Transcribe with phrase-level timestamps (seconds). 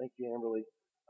[0.00, 0.62] Thank you, Amberly.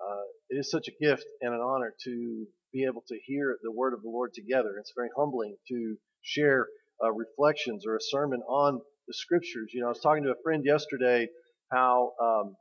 [0.02, 3.70] Uh, it is such a gift and an honor to be able to hear the
[3.70, 4.76] word of the Lord together.
[4.80, 6.66] It's very humbling to share
[7.04, 9.70] uh, reflections or a sermon on the scriptures.
[9.72, 11.28] You know, I was talking to a friend yesterday
[11.70, 12.56] how um,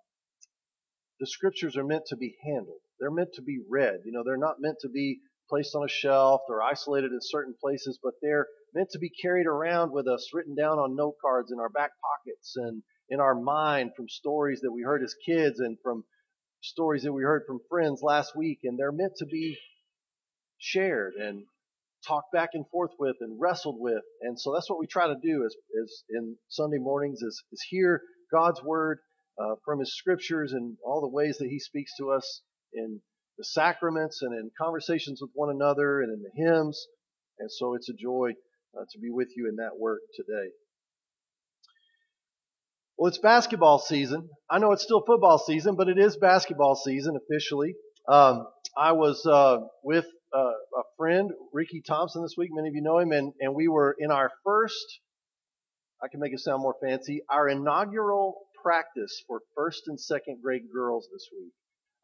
[1.20, 2.80] the scriptures are meant to be handled.
[3.00, 4.02] They're meant to be read.
[4.06, 5.20] You know, they're not meant to be
[5.50, 9.48] placed on a shelf or isolated in certain places, but they're meant to be carried
[9.48, 13.34] around with us, written down on note cards in our back pockets and in our
[13.34, 16.04] mind from stories that we heard as kids and from
[16.62, 18.60] stories that we heard from friends last week.
[18.64, 19.58] And they're meant to be
[20.58, 21.44] shared and
[22.08, 24.04] talked back and forth with and wrestled with.
[24.22, 27.66] And so that's what we try to do as, as in Sunday mornings is, is
[27.70, 29.00] hear God's word
[29.42, 32.42] uh, from his scriptures and all the ways that he speaks to us
[32.74, 33.02] in
[33.38, 36.88] the sacraments and in conversations with one another and in the hymns.
[37.40, 38.32] And so it's a joy
[38.78, 40.52] uh, to be with you in that work today.
[43.00, 44.28] Well, it's basketball season.
[44.50, 47.76] I know it's still football season, but it is basketball season officially.
[48.10, 48.46] Um,
[48.78, 50.04] I was uh, with
[50.36, 52.50] uh, a friend, Ricky Thompson, this week.
[52.52, 55.00] Many of you know him, and, and we were in our first.
[56.04, 57.22] I can make it sound more fancy.
[57.30, 61.54] Our inaugural practice for first and second grade girls this week.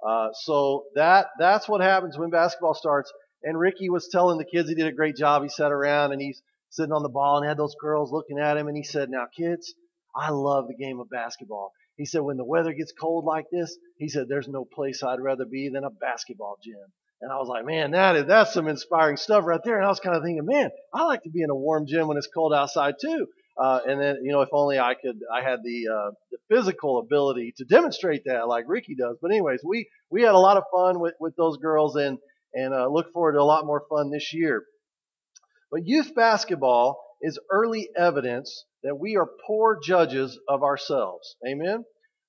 [0.07, 3.11] Uh, so that that's what happens when basketball starts.
[3.43, 5.43] And Ricky was telling the kids he did a great job.
[5.43, 8.55] He sat around and he's sitting on the ball and had those girls looking at
[8.55, 9.73] him, and he said, "Now, kids."
[10.15, 11.71] I love the game of basketball.
[11.97, 15.21] He said, when the weather gets cold like this, he said, there's no place I'd
[15.21, 16.75] rather be than a basketball gym.
[17.21, 19.77] And I was like, man, that is, that's some inspiring stuff right there.
[19.77, 22.07] And I was kind of thinking, man, I like to be in a warm gym
[22.07, 23.27] when it's cold outside too.
[23.57, 26.99] Uh, and then, you know, if only I could, I had the, uh, the physical
[26.99, 29.17] ability to demonstrate that like Ricky does.
[29.21, 32.17] But anyways, we, we had a lot of fun with, with those girls and,
[32.53, 34.63] and, uh, look forward to a lot more fun this year.
[35.71, 41.35] But youth basketball is early evidence that we are poor judges of ourselves.
[41.45, 41.83] Amen?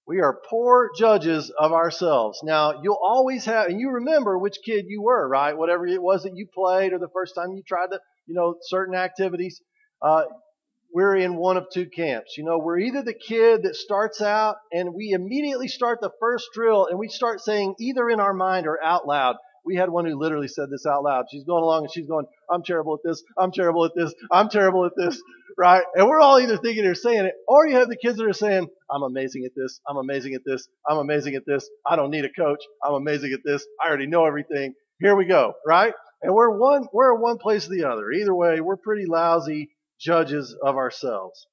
[0.06, 2.40] We are poor judges of ourselves.
[2.42, 5.56] Now, you'll always have, and you remember which kid you were, right?
[5.56, 8.56] Whatever it was that you played or the first time you tried to, you know,
[8.62, 9.60] certain activities.
[10.00, 10.22] Uh,
[10.94, 12.38] we're in one of two camps.
[12.38, 16.46] You know, we're either the kid that starts out and we immediately start the first
[16.54, 20.06] drill and we start saying either in our mind or out loud, we had one
[20.06, 21.26] who literally said this out loud.
[21.30, 23.22] She's going along and she's going, I'm terrible at this.
[23.36, 24.14] I'm terrible at this.
[24.30, 25.20] I'm terrible at this.
[25.58, 25.82] Right?
[25.94, 28.32] And we're all either thinking or saying it, or you have the kids that are
[28.32, 29.80] saying, I'm amazing at this.
[29.88, 30.68] I'm amazing at this.
[30.88, 31.68] I'm amazing at this.
[31.84, 32.62] I don't need a coach.
[32.84, 33.66] I'm amazing at this.
[33.82, 34.74] I already know everything.
[35.00, 35.54] Here we go.
[35.66, 35.94] Right?
[36.22, 38.10] And we're one, we're one place or the other.
[38.12, 41.46] Either way, we're pretty lousy judges of ourselves.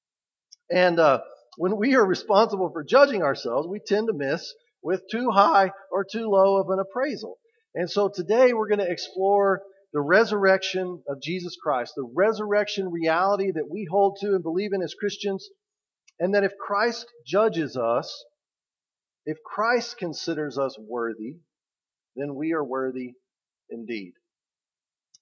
[0.70, 1.20] and, uh,
[1.56, 6.04] when we are responsible for judging ourselves, we tend to miss with too high or
[6.04, 7.36] too low of an appraisal.
[7.78, 9.62] And so today we're going to explore
[9.92, 14.82] the resurrection of Jesus Christ, the resurrection reality that we hold to and believe in
[14.82, 15.48] as Christians,
[16.18, 18.24] and that if Christ judges us,
[19.26, 21.36] if Christ considers us worthy,
[22.16, 23.12] then we are worthy
[23.70, 24.14] indeed.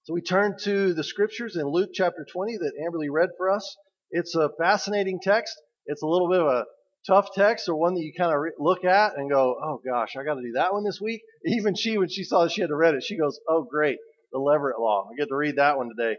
[0.04, 3.76] So we turn to the scriptures in Luke chapter 20 that Amberly read for us.
[4.10, 5.54] It's a fascinating text.
[5.84, 6.64] It's a little bit of a
[7.06, 10.16] tough text or one that you kind of re- look at and go, oh gosh,
[10.18, 11.22] I got to do that one this week.
[11.46, 13.98] Even she, when she saw that she had to read it, she goes, oh great,
[14.32, 15.08] the Levirate Law.
[15.10, 16.16] I get to read that one today.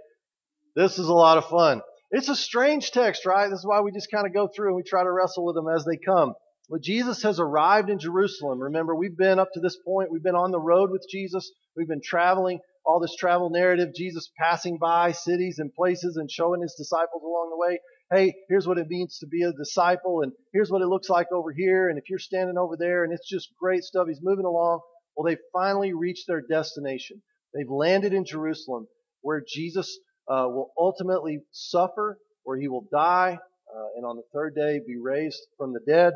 [0.76, 1.82] This is a lot of fun.
[2.12, 3.50] It's a strange text, right?
[3.50, 5.56] This is why we just kind of go through and we try to wrestle with
[5.56, 6.34] them as they come.
[6.70, 8.60] But Jesus has arrived in Jerusalem.
[8.60, 11.52] Remember, we've been up to this point, we've been on the road with Jesus.
[11.76, 16.62] We've been traveling all this travel narrative, Jesus passing by cities and places and showing
[16.62, 17.80] his disciples along the way
[18.12, 21.28] hey, here's what it means to be a disciple, and here's what it looks like
[21.32, 24.08] over here, and if you're standing over there, and it's just great stuff.
[24.08, 24.80] He's moving along.
[25.16, 27.22] Well, they finally reached their destination.
[27.54, 28.88] They've landed in Jerusalem,
[29.22, 29.98] where Jesus
[30.30, 33.38] uh, will ultimately suffer, where he will die,
[33.76, 36.14] uh, and on the third day be raised from the dead.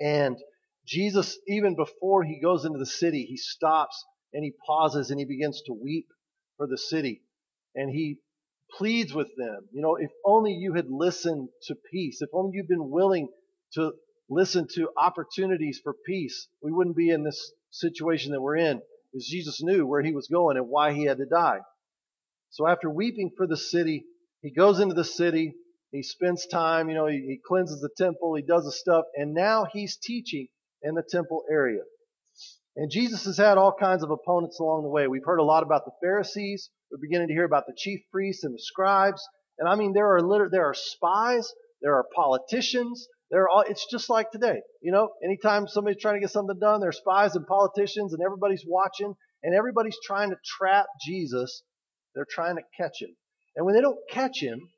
[0.00, 0.36] And
[0.86, 5.24] Jesus, even before he goes into the city, he stops and he pauses and he
[5.24, 6.06] begins to weep
[6.56, 7.22] for the city.
[7.74, 8.18] And he
[8.70, 9.68] pleads with them.
[9.72, 13.28] You know, if only you had listened to peace, if only you'd been willing
[13.74, 13.92] to
[14.28, 18.80] listen to opportunities for peace, we wouldn't be in this situation that we're in.
[19.12, 21.60] Because Jesus knew where he was going and why he had to die.
[22.50, 24.04] So after weeping for the city,
[24.42, 25.54] he goes into the city,
[25.92, 29.34] he spends time, you know, he, he cleanses the temple, he does the stuff, and
[29.34, 30.48] now he's teaching
[30.82, 31.82] in the temple area.
[32.76, 35.06] And Jesus has had all kinds of opponents along the way.
[35.06, 36.68] We've heard a lot about the Pharisees.
[36.90, 39.26] We're beginning to hear about the chief priests and the scribes.
[39.58, 41.52] And I mean, there are liter- there are spies,
[41.82, 44.60] there are politicians, there are all, it's just like today.
[44.80, 48.22] You know, anytime somebody's trying to get something done, there are spies and politicians and
[48.22, 51.62] everybody's watching and everybody's trying to trap Jesus.
[52.14, 53.10] They're trying to catch him.
[53.56, 54.68] And when they don't catch him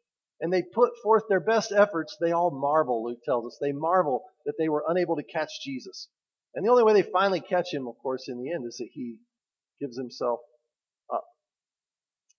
[0.40, 3.58] and they put forth their best efforts, they all marvel, Luke tells us.
[3.60, 6.08] They marvel that they were unable to catch Jesus.
[6.54, 8.88] And the only way they finally catch him, of course, in the end is that
[8.92, 9.18] he
[9.80, 10.40] gives himself.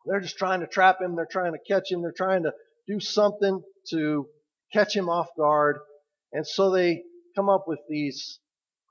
[0.05, 1.15] They're just trying to trap him.
[1.15, 2.01] They're trying to catch him.
[2.01, 2.53] They're trying to
[2.87, 3.61] do something
[3.91, 4.27] to
[4.73, 5.77] catch him off guard.
[6.31, 7.03] And so they
[7.35, 8.39] come up with these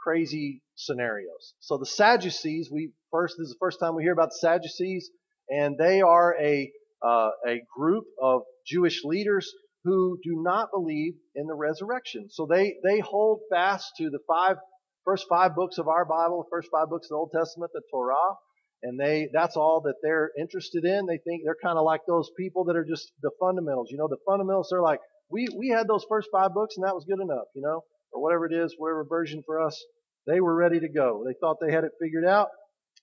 [0.00, 1.54] crazy scenarios.
[1.60, 5.10] So the Sadducees, we first, this is the first time we hear about the Sadducees,
[5.48, 6.70] and they are a,
[7.04, 9.52] uh, a group of Jewish leaders
[9.84, 12.28] who do not believe in the resurrection.
[12.30, 14.56] So they, they hold fast to the five,
[15.04, 17.82] first five books of our Bible, the first five books of the Old Testament, the
[17.90, 18.34] Torah,
[18.82, 21.06] and they, that's all that they're interested in.
[21.06, 23.88] They think they're kind of like those people that are just the fundamentals.
[23.90, 26.94] You know, the fundamentals, they're like, we, we had those first five books and that
[26.94, 27.82] was good enough, you know,
[28.12, 29.84] or whatever it is, whatever version for us.
[30.26, 31.24] They were ready to go.
[31.26, 32.48] They thought they had it figured out.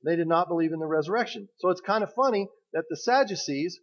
[0.05, 1.49] They did not believe in the resurrection.
[1.59, 3.79] So it's kind of funny that the Sadducees,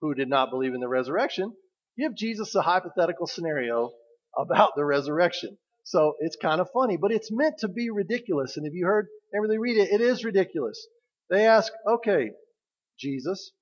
[0.00, 1.52] who did not believe in the resurrection,
[1.98, 3.90] give Jesus a hypothetical scenario
[4.36, 5.56] about the resurrection.
[5.84, 8.56] So it's kind of funny, but it's meant to be ridiculous.
[8.56, 10.86] And if you heard everybody read it, it is ridiculous.
[11.30, 12.30] They ask, okay,
[12.98, 13.52] Jesus,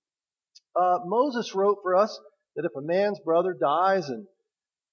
[0.74, 2.18] uh, Moses wrote for us
[2.56, 4.26] that if a man's brother dies and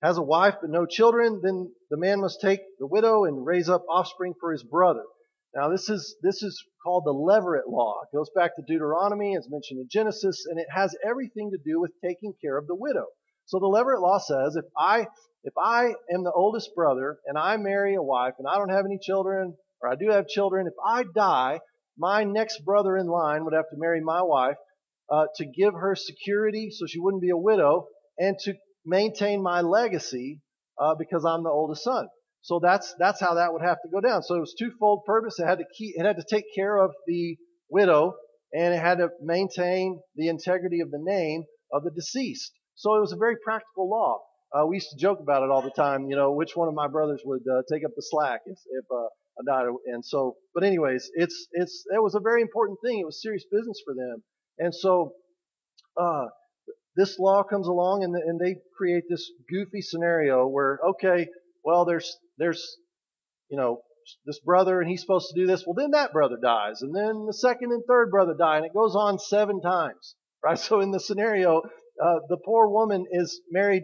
[0.02, 3.70] has a wife but no children, then the man must take the widow and raise
[3.70, 5.04] up offspring for his brother.
[5.56, 8.02] Now this is this is called the Levirate law.
[8.04, 11.82] It goes back to Deuteronomy, it's mentioned in Genesis, and it has everything to do
[11.82, 13.08] with taking care of the widow.
[13.46, 15.08] So the Levirate law says if I
[15.44, 18.86] if I am the oldest brother and I marry a wife and I don't have
[18.86, 21.60] any children, or I do have children, if I die,
[22.00, 24.56] my next brother in line would have to marry my wife
[25.12, 27.88] uh, to give her security so she wouldn't be a widow
[28.18, 28.54] and to
[28.86, 30.42] maintain my legacy
[30.80, 32.08] uh, because I'm the oldest son.
[32.42, 34.24] So that's that's how that would have to go down.
[34.24, 35.40] So it was twofold purpose.
[35.40, 37.38] It had to keep, it had to take care of the
[37.70, 38.14] widow,
[38.54, 41.44] and it had to maintain the integrity of the name
[41.74, 42.54] of the deceased.
[42.76, 44.20] So it was a very practical law.
[44.56, 46.10] Uh, we used to joke about it all the time.
[46.10, 48.86] You know, which one of my brothers would uh, take up the slack if, if
[48.90, 49.10] uh,
[49.46, 49.66] died?
[49.86, 53.00] And so, but anyways, it's it's it was a very important thing.
[53.00, 54.24] It was serious business for them.
[54.58, 55.14] And so,
[56.00, 56.26] uh,
[56.96, 61.28] this law comes along and, and they create this goofy scenario where, okay,
[61.64, 62.78] well, there's, there's,
[63.50, 63.82] you know,
[64.26, 65.64] this brother and he's supposed to do this.
[65.66, 68.74] Well, then that brother dies and then the second and third brother die and it
[68.74, 70.60] goes on seven times, right?
[70.60, 71.62] So in the scenario,
[72.04, 73.84] uh, the poor woman is married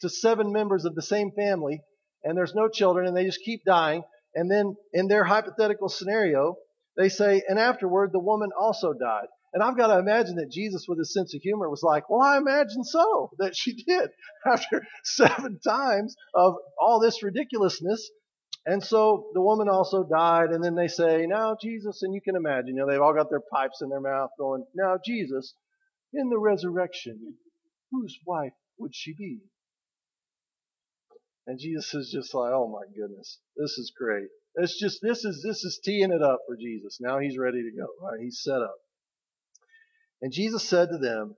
[0.00, 1.82] to seven members of the same family
[2.22, 4.04] and there's no children and they just keep dying.
[4.34, 6.56] And then in their hypothetical scenario,
[6.96, 9.26] they say, and afterward the woman also died.
[9.52, 12.20] And I've got to imagine that Jesus, with his sense of humor, was like, well,
[12.20, 14.10] I imagine so, that she did
[14.46, 18.10] after seven times of all this ridiculousness.
[18.66, 20.50] And so the woman also died.
[20.50, 23.30] And then they say, now Jesus, and you can imagine, you know, they've all got
[23.30, 25.54] their pipes in their mouth going, now Jesus,
[26.12, 27.34] in the resurrection,
[27.90, 29.40] whose wife would she be?
[31.46, 34.28] And Jesus is just like, oh my goodness, this is great.
[34.56, 36.98] It's just, this is, this is teeing it up for Jesus.
[37.00, 37.86] Now he's ready to go.
[38.00, 38.20] Right?
[38.22, 38.76] He's set up.
[40.22, 41.36] And Jesus said to them,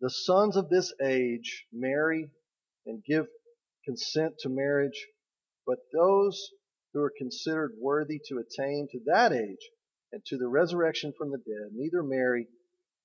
[0.00, 2.30] The sons of this age marry
[2.86, 3.26] and give
[3.84, 5.06] consent to marriage,
[5.66, 6.50] but those
[6.92, 9.70] who are considered worthy to attain to that age
[10.12, 12.46] and to the resurrection from the dead neither marry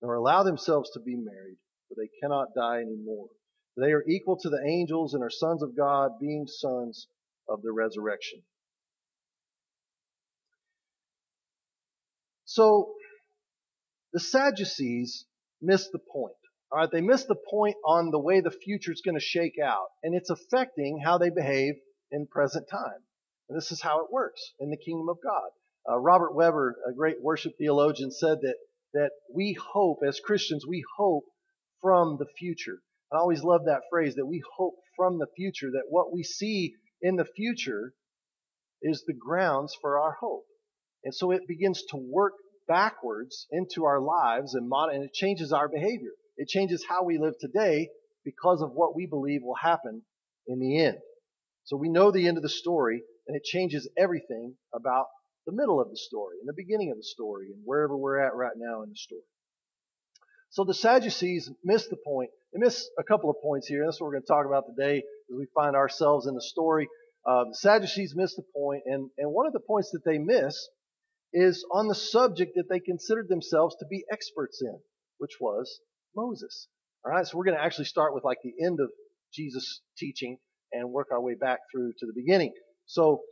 [0.01, 1.57] nor allow themselves to be married,
[1.87, 3.27] for they cannot die any more.
[3.77, 7.07] They are equal to the angels and are sons of God, being sons
[7.49, 8.41] of the resurrection.
[12.45, 12.93] So,
[14.13, 15.25] the Sadducees
[15.61, 16.35] missed the point.
[16.71, 19.59] All right, they missed the point on the way the future is going to shake
[19.63, 21.75] out, and it's affecting how they behave
[22.11, 23.03] in present time.
[23.49, 25.49] And this is how it works in the kingdom of God.
[25.87, 28.55] Uh, Robert Webber, a great worship theologian, said that
[28.95, 31.25] that we hope as Christians, we hope
[31.81, 32.79] from the future.
[33.11, 35.71] I always love that phrase that we hope from the future.
[35.71, 37.93] That what we see in the future
[38.81, 40.45] is the grounds for our hope,
[41.03, 42.33] and so it begins to work
[42.67, 46.11] backwards into our lives and, mod- and it changes our behavior.
[46.37, 47.89] It changes how we live today
[48.23, 50.01] because of what we believe will happen
[50.47, 50.97] in the end.
[51.65, 55.05] So we know the end of the story and it changes everything about
[55.45, 58.35] the middle of the story and the beginning of the story and wherever we're at
[58.35, 59.21] right now in the story.
[60.55, 62.29] So the Sadducees miss the point.
[62.53, 63.83] They miss a couple of points here.
[63.83, 66.87] That's what we're going to talk about today as we find ourselves in the story.
[67.27, 70.69] Uh, the Sadducees miss the point, and, and one of the points that they miss
[71.33, 74.79] is on the subject that they considered themselves to be experts in,
[75.17, 75.81] which was
[76.15, 76.69] Moses.
[77.03, 78.91] All right, so we're going to actually start with like the end of
[79.33, 80.37] Jesus' teaching
[80.71, 82.53] and work our way back through to the beginning.
[82.85, 83.23] So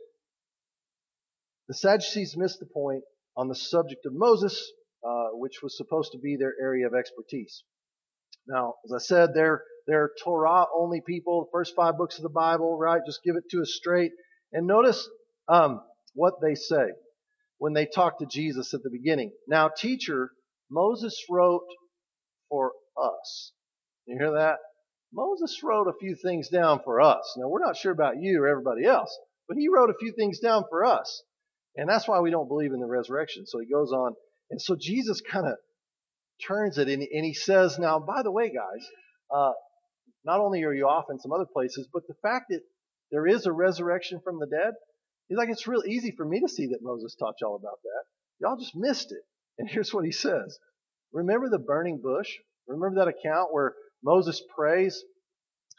[1.68, 3.02] the Sadducees missed the point
[3.34, 4.62] on the subject of Moses,
[5.06, 7.62] uh, which was supposed to be their area of expertise.
[8.46, 12.30] Now, as I said, they're they're Torah only people, the first five books of the
[12.30, 13.02] Bible, right?
[13.04, 14.12] Just give it to us straight.
[14.52, 15.08] And notice
[15.48, 15.82] um,
[16.14, 16.86] what they say
[17.58, 19.32] when they talk to Jesus at the beginning.
[19.46, 20.30] Now, teacher,
[20.70, 21.66] Moses wrote
[22.48, 23.52] for us.
[24.06, 24.58] You hear that?
[25.12, 27.34] Moses wrote a few things down for us.
[27.36, 29.16] Now, we're not sure about you or everybody else,
[29.48, 31.22] but he wrote a few things down for us.
[31.76, 33.46] And that's why we don't believe in the resurrection.
[33.46, 34.14] So he goes on.
[34.50, 35.54] And so Jesus kind of
[36.46, 38.86] turns it and, and, he says, Now, by the way, guys,
[39.34, 39.52] uh,
[40.24, 42.60] not only are you off in some other places, but the fact that
[43.10, 44.74] there is a resurrection from the dead,
[45.28, 48.04] he's like, It's real easy for me to see that Moses taught y'all about that.
[48.40, 49.22] Y'all just missed it.
[49.58, 50.58] And here's what he says
[51.12, 52.28] Remember the burning bush?
[52.66, 55.02] Remember that account where Moses prays,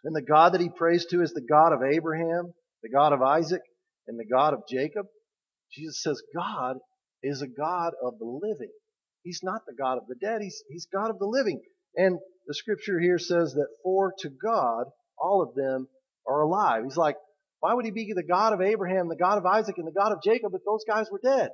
[0.04, 2.54] and the God that he prays to is the God of Abraham,
[2.84, 3.62] the God of Isaac,
[4.08, 5.08] and the God of Jacob?
[5.72, 6.78] Jesus says God
[7.26, 8.72] is a God of the living.
[9.24, 10.42] He's not the God of the dead.
[10.42, 11.62] He's, he's God of the living.
[11.96, 14.86] And the scripture here says that for to God,
[15.18, 15.88] all of them
[16.28, 16.84] are alive.
[16.84, 17.16] He's like,
[17.60, 20.12] why would he be the God of Abraham, the God of Isaac, and the God
[20.12, 21.50] of Jacob if those guys were dead?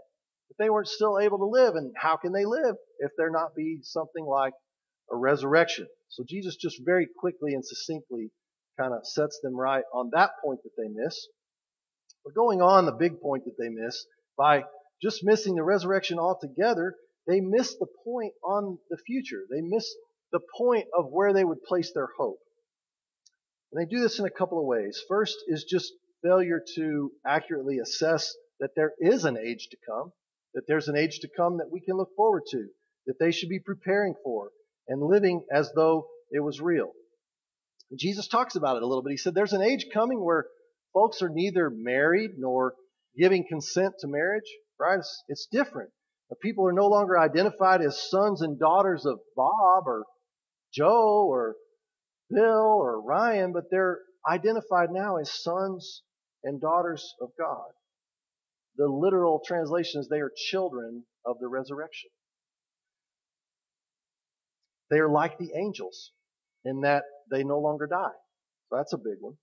[0.49, 1.75] If they weren't still able to live?
[1.75, 4.53] And how can they live if there not be something like
[5.09, 5.87] a resurrection?
[6.09, 8.31] So Jesus just very quickly and succinctly
[8.77, 11.27] kind of sets them right on that point that they miss.
[12.25, 14.05] But going on, the big point that they miss,
[14.37, 14.63] by
[15.01, 16.95] just missing the resurrection altogether,
[17.27, 19.43] they miss the point on the future.
[19.49, 19.93] They miss
[20.31, 22.39] the point of where they would place their hope.
[23.71, 25.01] And they do this in a couple of ways.
[25.07, 25.93] First is just
[26.23, 30.11] failure to accurately assess that there is an age to come,
[30.53, 32.67] that there's an age to come that we can look forward to,
[33.07, 34.51] that they should be preparing for,
[34.87, 36.91] and living as though it was real.
[37.97, 39.11] Jesus talks about it a little bit.
[39.11, 40.45] He said there's an age coming where
[40.93, 42.75] folks are neither married nor
[43.17, 44.49] giving consent to marriage,
[44.81, 44.99] right?
[44.99, 45.91] It's, it's different.
[46.29, 50.05] The people are no longer identified as sons and daughters of Bob or
[50.73, 51.55] Joe or
[52.29, 56.01] Bill or Ryan, but they're identified now as sons
[56.43, 57.67] and daughters of God.
[58.77, 62.09] The literal translation is they are children of the resurrection.
[64.89, 66.11] They are like the angels
[66.65, 68.15] in that they no longer die.
[68.69, 69.35] So that's a big one.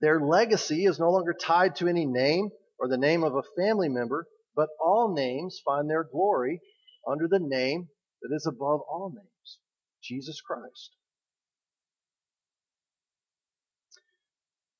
[0.00, 2.50] Their legacy is no longer tied to any name
[2.80, 6.60] or the name of a family member, but all names find their glory
[7.06, 7.88] under the name
[8.22, 9.58] that is above all names,
[10.02, 10.96] Jesus Christ.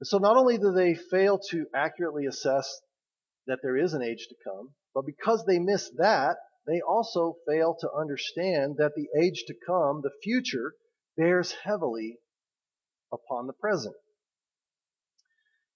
[0.02, 2.80] so not only do they fail to accurately assess
[3.47, 7.76] that there is an age to come, but because they miss that, they also fail
[7.80, 10.75] to understand that the age to come, the future,
[11.16, 12.19] bears heavily
[13.12, 13.95] upon the present.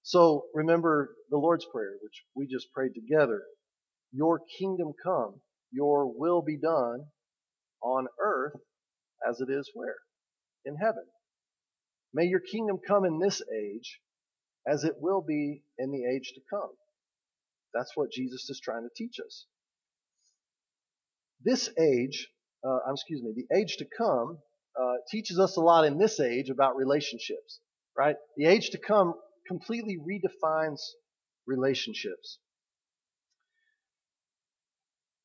[0.04, 3.42] So remember the Lord's Prayer, which we just prayed together.
[4.12, 5.40] Your kingdom come,
[5.73, 7.06] your will be done
[7.82, 8.61] on earth
[9.26, 9.96] as it is where?
[10.66, 11.04] In heaven.
[12.12, 14.00] May your kingdom come in this age
[14.68, 16.70] as it will be in the age to come.
[17.73, 19.46] That's what Jesus is trying to teach us.
[21.42, 22.28] This age,
[22.62, 24.38] uh, excuse me, the age to come
[24.78, 27.61] uh, teaches us a lot in this age about relationships,
[27.96, 28.16] right?
[28.37, 29.14] The age to come
[29.47, 30.81] completely redefines
[31.47, 32.39] relationships.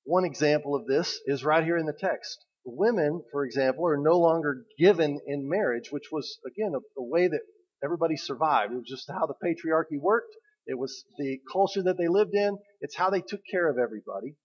[0.04, 2.46] One example of this is right here in the text.
[2.66, 7.28] Women, for example, are no longer given in marriage, which was, again, a, a way
[7.28, 7.42] that
[7.84, 8.74] everybody survived.
[8.74, 10.36] It was just how the patriarchy worked.
[10.66, 12.58] It was the culture that they lived in.
[12.82, 14.36] It's how they took care of everybody.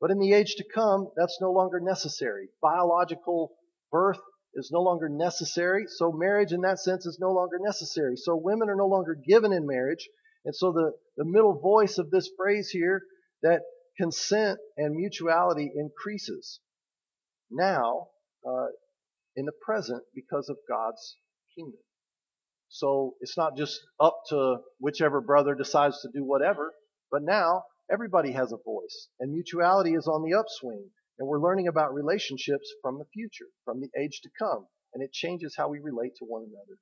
[0.00, 2.48] But in the age to come, that's no longer necessary.
[2.62, 3.52] Biological
[3.90, 4.20] birth
[4.58, 5.84] is no longer necessary.
[5.88, 8.16] So marriage in that sense is no longer necessary.
[8.16, 10.08] So women are no longer given in marriage.
[10.44, 13.02] And so the, the middle voice of this phrase here
[13.42, 13.62] that
[13.96, 16.60] consent and mutuality increases
[17.50, 18.08] now
[18.46, 18.66] uh,
[19.36, 21.16] in the present because of God's
[21.56, 21.80] kingdom.
[22.68, 26.72] So it's not just up to whichever brother decides to do whatever,
[27.10, 31.68] but now everybody has a voice and mutuality is on the upswing and we're learning
[31.68, 35.80] about relationships from the future, from the age to come, and it changes how we
[35.80, 36.78] relate to one another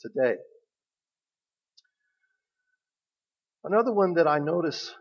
[0.00, 0.40] today.
[3.62, 4.94] Another one that I notice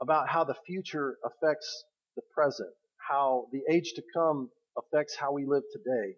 [0.00, 1.84] about how the future affects
[2.16, 6.16] the present, how the age to come affects how we live today,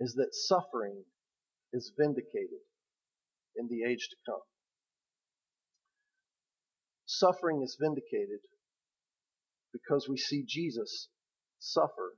[0.00, 1.02] is that suffering
[1.72, 2.60] is vindicated
[3.56, 4.40] in the age to come.
[7.10, 8.40] Suffering is vindicated
[9.72, 11.08] because we see Jesus
[11.58, 12.12] suffer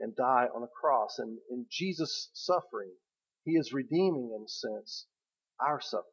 [0.00, 1.20] and die on a cross.
[1.20, 2.90] And in Jesus' suffering,
[3.44, 5.06] he is redeeming, in a sense,
[5.60, 6.08] our suffering.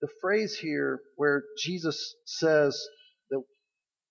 [0.00, 2.76] The phrase here where Jesus says
[3.30, 3.40] that,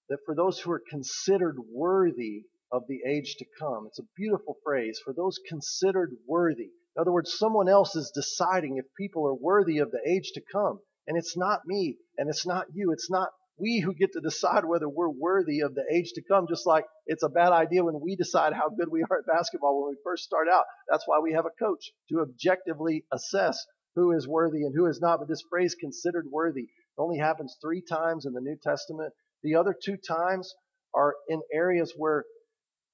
[0.07, 3.87] that for those who are considered worthy of the age to come.
[3.87, 6.71] It's a beautiful phrase for those considered worthy.
[6.95, 10.41] In other words, someone else is deciding if people are worthy of the age to
[10.51, 10.79] come.
[11.07, 12.91] And it's not me and it's not you.
[12.91, 16.47] It's not we who get to decide whether we're worthy of the age to come,
[16.49, 19.81] just like it's a bad idea when we decide how good we are at basketball
[19.81, 20.65] when we first start out.
[20.89, 23.63] That's why we have a coach to objectively assess
[23.95, 25.19] who is worthy and who is not.
[25.19, 29.13] But this phrase considered worthy only happens three times in the New Testament.
[29.43, 30.53] The other two times
[30.95, 32.25] are in areas where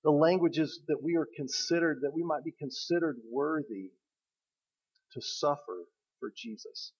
[0.07, 3.91] the languages that we are considered, that we might be considered worthy
[5.11, 5.83] to suffer
[6.21, 6.93] for Jesus.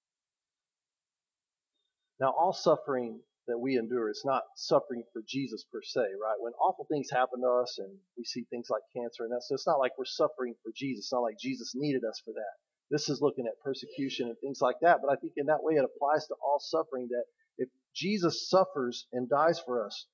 [2.20, 6.36] Now, all suffering that we endure is not suffering for Jesus per se, right?
[6.42, 9.56] When awful things happen to us and we see things like cancer and that, so
[9.56, 11.06] it's not like we're suffering for Jesus.
[11.06, 12.56] It's not like Jesus needed us for that.
[12.92, 15.00] This is looking at persecution and things like that.
[15.02, 17.24] But I think in that way it applies to all suffering that
[17.58, 20.08] if Jesus suffers and dies for us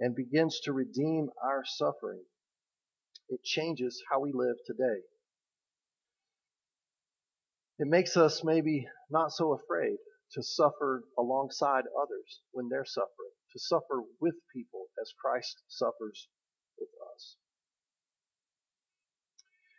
[0.00, 2.22] and begins to redeem our suffering,
[3.28, 5.00] it changes how we live today.
[7.78, 9.96] It makes us maybe not so afraid
[10.32, 16.28] to suffer alongside others when they're suffering, to suffer with people as Christ suffers
[16.78, 17.36] with us.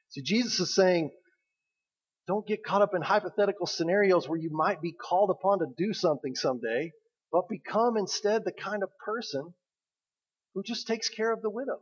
[0.10, 1.12] See, Jesus is saying,
[2.28, 5.94] don't get caught up in hypothetical scenarios where you might be called upon to do
[5.94, 6.92] something someday,
[7.32, 9.54] but become instead the kind of person
[10.54, 11.80] who just takes care of the widow,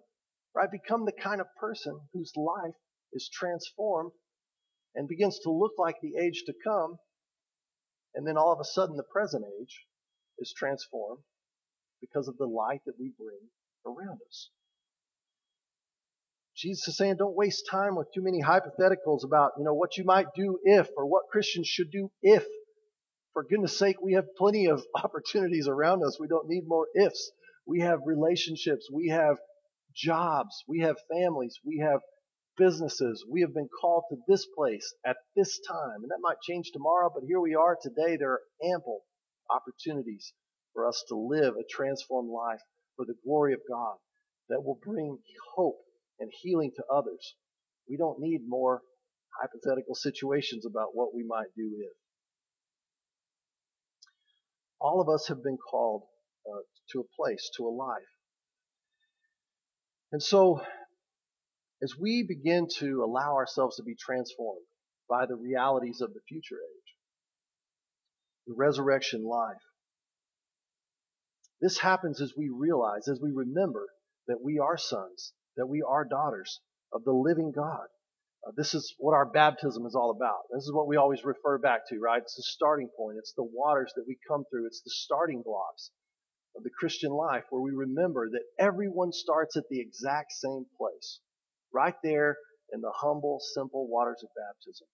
[0.55, 0.69] right?
[0.71, 2.75] Become the kind of person whose life
[3.13, 4.11] is transformed
[4.95, 6.97] and begins to look like the age to come
[8.17, 9.85] and then all of a sudden, the present age
[10.39, 11.21] is transformed
[12.01, 13.49] because of the light that we bring
[13.85, 14.49] around us.
[16.55, 20.03] Jesus is saying, don't waste time with too many hypotheticals about, you know, what you
[20.03, 22.43] might do if or what Christians should do if.
[23.33, 26.19] For goodness sake, we have plenty of opportunities around us.
[26.19, 27.31] We don't need more ifs.
[27.67, 28.89] We have relationships.
[28.91, 29.37] We have
[29.93, 30.63] jobs.
[30.67, 31.59] We have families.
[31.65, 31.99] We have
[32.57, 33.23] businesses.
[33.29, 36.01] We have been called to this place at this time.
[36.01, 38.17] And that might change tomorrow, but here we are today.
[38.17, 38.41] There are
[38.73, 39.01] ample
[39.49, 40.33] opportunities
[40.73, 42.61] for us to live a transformed life
[42.95, 43.97] for the glory of God
[44.49, 45.17] that will bring
[45.55, 45.77] hope
[46.19, 47.35] and healing to others.
[47.89, 48.81] We don't need more
[49.41, 51.93] hypothetical situations about what we might do if.
[54.79, 56.03] All of us have been called
[56.91, 58.01] to a place, to a life.
[60.11, 60.61] And so
[61.81, 64.65] as we begin to allow ourselves to be transformed
[65.09, 66.95] by the realities of the future age,
[68.47, 69.57] the resurrection life.
[71.61, 73.87] This happens as we realize, as we remember
[74.27, 76.59] that we are sons, that we are daughters
[76.93, 77.87] of the living God.
[78.45, 80.43] Uh, this is what our baptism is all about.
[80.53, 82.21] This is what we always refer back to, right?
[82.21, 83.17] It's the starting point.
[83.17, 84.67] It's the waters that we come through.
[84.67, 85.91] It's the starting blocks
[86.57, 91.19] of the Christian life where we remember that everyone starts at the exact same place
[91.71, 92.37] right there
[92.73, 94.87] in the humble, simple waters of baptism,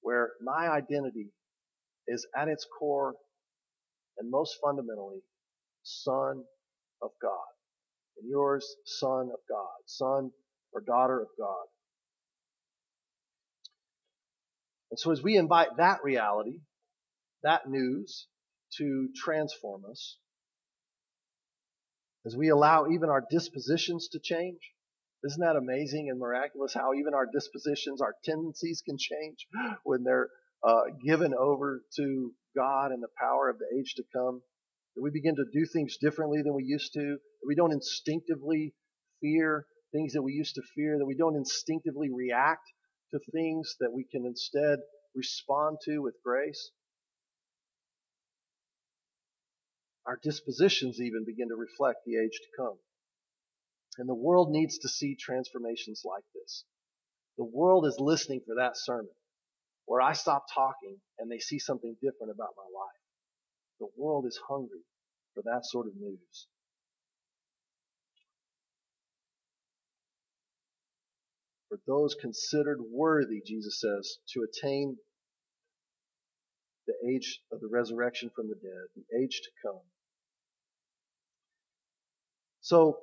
[0.00, 1.28] where my identity
[2.08, 3.14] is at its core
[4.18, 5.20] and most fundamentally,
[5.82, 6.42] Son
[7.02, 7.46] of God.
[8.18, 10.30] And yours, Son of God, Son
[10.72, 11.66] or daughter of God.
[14.90, 16.60] And so as we invite that reality,
[17.42, 18.26] that news
[18.78, 20.16] to transform us,
[22.26, 24.58] as we allow even our dispositions to change,
[25.24, 29.46] isn't that amazing and miraculous how even our dispositions, our tendencies can change
[29.84, 30.28] when they're
[30.66, 34.42] uh, given over to God and the power of the age to come?
[34.96, 37.00] That we begin to do things differently than we used to.
[37.00, 38.74] That we don't instinctively
[39.20, 40.98] fear things that we used to fear.
[40.98, 42.66] That we don't instinctively react
[43.12, 44.78] to things that we can instead
[45.14, 46.72] respond to with grace.
[50.06, 52.78] Our dispositions even begin to reflect the age to come.
[53.98, 56.64] And the world needs to see transformations like this.
[57.38, 59.10] The world is listening for that sermon
[59.86, 63.00] where I stop talking and they see something different about my life.
[63.80, 64.84] The world is hungry
[65.34, 66.46] for that sort of news.
[71.68, 74.96] For those considered worthy, Jesus says, to attain
[76.86, 79.80] the age of the resurrection from the dead, the age to come.
[82.66, 82.98] So,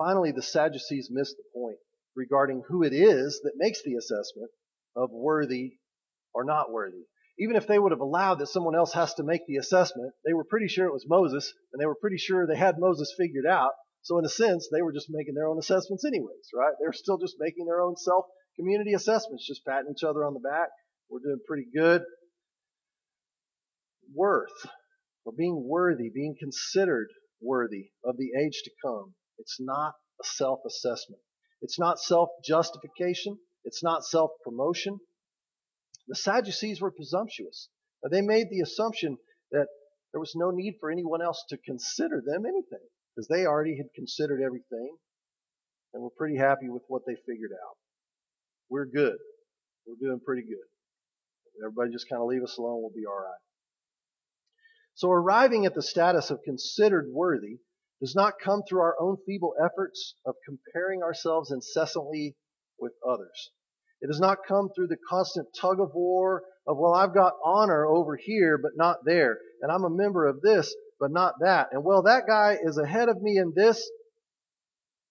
[0.00, 1.76] Finally, the Sadducees missed the point
[2.16, 4.50] regarding who it is that makes the assessment
[4.96, 5.74] of worthy
[6.32, 7.04] or not worthy.
[7.38, 10.32] Even if they would have allowed that someone else has to make the assessment, they
[10.32, 13.44] were pretty sure it was Moses, and they were pretty sure they had Moses figured
[13.44, 13.72] out.
[14.00, 16.72] So in a sense, they were just making their own assessments anyways, right?
[16.80, 18.24] They're still just making their own self
[18.56, 20.68] community assessments, just patting each other on the back.
[21.10, 22.04] We're doing pretty good.
[24.14, 24.66] Worth,
[25.24, 27.08] or being worthy, being considered
[27.40, 29.14] worthy of the age to come.
[29.38, 31.20] It's not a self assessment.
[31.62, 33.38] It's not self-justification.
[33.64, 34.98] It's not self-promotion.
[36.08, 37.68] The Sadducees were presumptuous.
[38.10, 39.18] They made the assumption
[39.52, 39.66] that
[40.12, 43.92] there was no need for anyone else to consider them anything because they already had
[43.94, 44.96] considered everything
[45.92, 47.76] and were pretty happy with what they figured out.
[48.70, 49.18] We're good.
[49.86, 50.66] We're doing pretty good.
[51.62, 52.80] Everybody just kind of leave us alone.
[52.80, 53.49] We'll be all right.
[55.00, 57.56] So arriving at the status of considered worthy
[58.02, 62.36] does not come through our own feeble efforts of comparing ourselves incessantly
[62.78, 63.50] with others.
[64.02, 67.86] It does not come through the constant tug of war of, well, I've got honor
[67.86, 69.38] over here, but not there.
[69.62, 71.68] And I'm a member of this, but not that.
[71.72, 73.90] And well, that guy is ahead of me in this,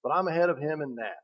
[0.03, 1.17] but I'm ahead of him in that.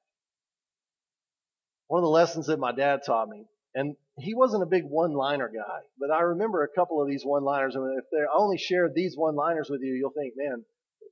[1.85, 5.51] One of the lessons that my dad taught me, and he wasn't a big one-liner
[5.53, 7.75] guy, but I remember a couple of these one-liners.
[7.75, 10.63] I And if they only shared these one-liners with you, you'll think, man,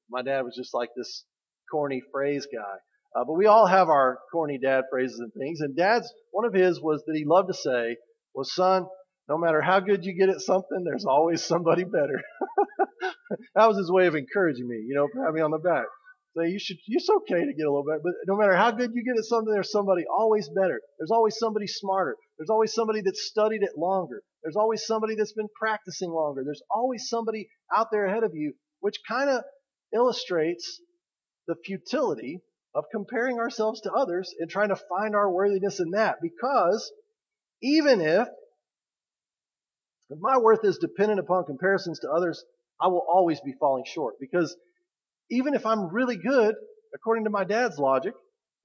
[0.09, 1.25] my dad was just like this
[1.69, 2.75] corny phrase guy.
[3.15, 5.59] Uh, but we all have our corny dad phrases and things.
[5.59, 7.97] And dad's, one of his was that he loved to say
[8.33, 8.87] was, son,
[9.29, 12.21] no matter how good you get at something, there's always somebody better.
[13.55, 15.85] that was his way of encouraging me, you know, pat me on the back.
[16.37, 18.91] Say, you should, it's okay to get a little better, but no matter how good
[18.93, 20.81] you get at something, there's somebody always better.
[20.97, 22.15] There's always somebody smarter.
[22.37, 24.23] There's always somebody that's studied it longer.
[24.43, 26.43] There's always somebody that's been practicing longer.
[26.43, 29.43] There's always somebody out there ahead of you, which kind of
[29.93, 30.81] illustrates
[31.47, 32.41] the futility
[32.75, 36.17] of comparing ourselves to others and trying to find our worthiness in that.
[36.21, 36.91] Because
[37.61, 38.27] even if,
[40.09, 42.43] if my worth is dependent upon comparisons to others,
[42.81, 44.15] I will always be falling short.
[44.19, 44.55] Because
[45.29, 46.55] even if I'm really good,
[46.93, 48.13] according to my dad's logic,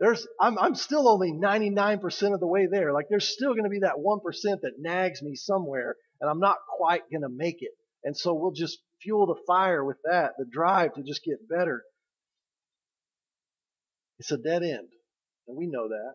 [0.00, 2.92] there's I'm, I'm still only 99% of the way there.
[2.92, 4.22] Like there's still going to be that 1%
[4.62, 7.72] that nags me somewhere, and I'm not quite going to make it.
[8.04, 11.82] And so we'll just fuel the fire with that, the drive to just get better.
[14.18, 14.88] It's a dead end.
[15.46, 16.14] And we know that.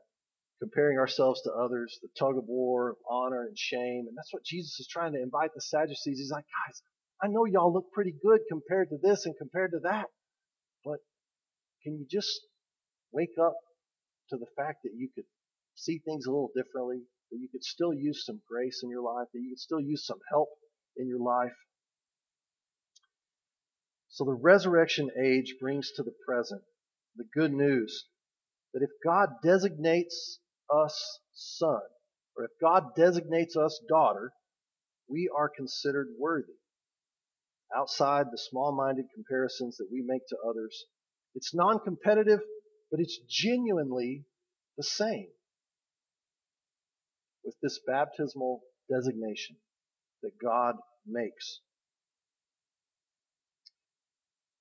[0.61, 4.05] Comparing ourselves to others, the tug of war of honor and shame.
[4.07, 6.19] And that's what Jesus is trying to invite the Sadducees.
[6.19, 6.81] He's like, guys,
[7.21, 10.05] I know y'all look pretty good compared to this and compared to that.
[10.85, 10.99] But
[11.83, 12.39] can you just
[13.11, 13.55] wake up
[14.29, 15.25] to the fact that you could
[15.75, 19.27] see things a little differently, that you could still use some grace in your life,
[19.33, 20.49] that you could still use some help
[20.97, 21.55] in your life?
[24.09, 26.61] So the resurrection age brings to the present
[27.15, 28.05] the good news
[28.73, 30.39] that if God designates
[30.71, 31.81] us son,
[32.37, 34.31] or if God designates us daughter,
[35.07, 36.53] we are considered worthy.
[37.75, 40.85] Outside the small-minded comparisons that we make to others,
[41.35, 42.39] it's non-competitive,
[42.93, 44.23] but it's genuinely
[44.77, 45.25] the same
[47.43, 49.55] with this baptismal designation
[50.21, 50.75] that God
[51.07, 51.61] makes.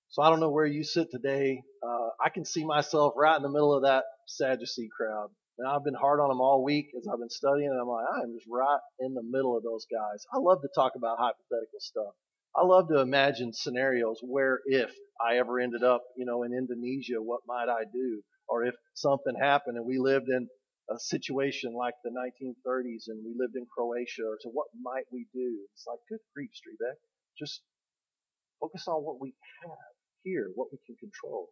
[0.09, 1.63] So I don't know where you sit today.
[1.87, 5.29] Uh, I can see myself right in the middle of that Sadducee crowd.
[5.59, 8.07] And I've been hard on them all week as I've been studying, and I'm like,
[8.17, 10.25] I'm just right in the middle of those guys.
[10.33, 12.15] I love to talk about hypothetical stuff.
[12.55, 17.17] I love to imagine scenarios where if I ever ended up, you know, in Indonesia,
[17.17, 18.23] what might I do?
[18.49, 20.49] Or if something happened and we lived in
[20.91, 25.27] a situation like the 1930s and we lived in Croatia, or so what might we
[25.33, 25.67] do?
[25.73, 26.97] It's like, good grief, Strebeck.
[27.39, 27.63] Just
[28.61, 29.33] focus on what we
[29.65, 29.79] have
[30.23, 31.49] here, what we can control?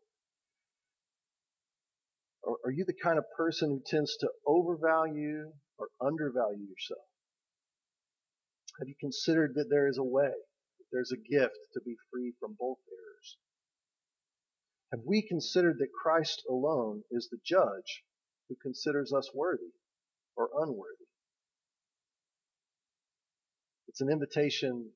[2.42, 7.06] Or are you the kind of person who tends to overvalue or undervalue yourself?
[8.78, 10.32] Have you considered that there is a way,
[10.92, 13.36] there's a gift to be free from both errors?
[14.92, 18.04] Have we considered that Christ alone is the judge
[18.48, 19.72] who considers us worthy
[20.36, 21.06] or unworthy?
[23.88, 24.90] It's an invitation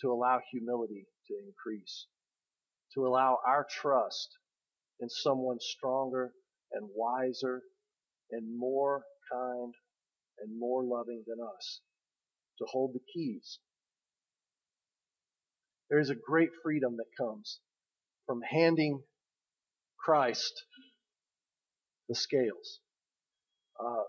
[0.00, 2.06] to allow humility to increase
[2.96, 4.38] to allow our trust
[5.00, 6.32] in someone stronger
[6.72, 7.62] and wiser
[8.30, 9.74] and more kind
[10.40, 11.80] and more loving than us
[12.58, 13.58] to hold the keys.
[15.90, 17.60] There is a great freedom that comes
[18.26, 19.02] from handing
[19.98, 20.52] Christ
[22.08, 22.80] the scales.
[23.78, 24.04] Uh,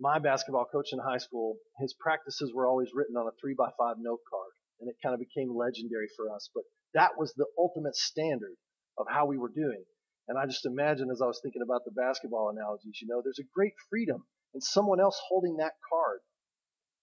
[0.00, 3.68] my basketball coach in high school, his practices were always written on a three by
[3.78, 6.48] five note card, and it kind of became legendary for us.
[6.54, 6.64] But
[6.94, 8.56] that was the ultimate standard
[8.98, 9.84] of how we were doing.
[10.28, 13.40] And I just imagine as I was thinking about the basketball analogies, you know, there's
[13.40, 16.20] a great freedom in someone else holding that card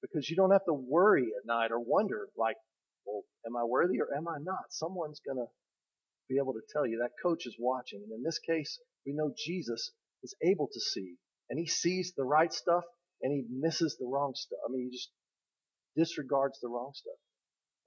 [0.01, 2.55] because you don't have to worry at night or wonder like,
[3.47, 4.69] am I worthy or am I not?
[4.69, 5.47] Someone's going to
[6.29, 8.03] be able to tell you that coach is watching.
[8.03, 9.91] And in this case, we know Jesus
[10.23, 11.15] is able to see
[11.49, 12.83] and he sees the right stuff
[13.21, 14.59] and he misses the wrong stuff.
[14.67, 15.09] I mean, he just
[15.95, 17.17] disregards the wrong stuff.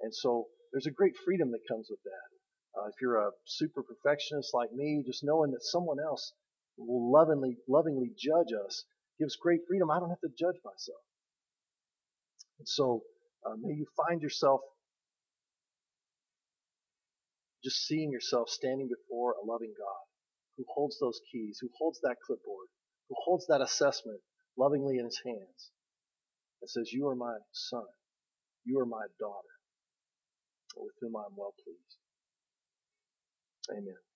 [0.00, 2.80] And so there's a great freedom that comes with that.
[2.80, 6.32] Uh, if you're a super perfectionist like me, just knowing that someone else
[6.78, 8.84] will lovingly, lovingly judge us,
[9.18, 9.90] gives great freedom.
[9.90, 11.02] I don't have to judge myself.
[12.58, 13.02] And so,
[13.44, 14.60] uh, may you find yourself
[17.64, 20.04] just seeing yourself standing before a loving God
[20.56, 22.68] who holds those keys, who holds that clipboard,
[23.08, 24.20] who holds that assessment
[24.58, 25.70] lovingly in his hands
[26.62, 27.84] and says, You are my son.
[28.64, 29.54] You are my daughter,
[30.76, 31.96] with whom I am well pleased.
[33.72, 34.09] Amen.